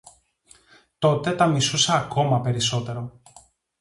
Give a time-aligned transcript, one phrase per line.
[0.99, 3.21] Τότε τα μισούσα ακόμα περισσότερο